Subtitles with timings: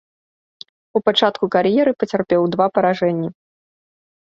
[0.99, 3.29] У пачатку кар'еры пацярпеў два паражэнні.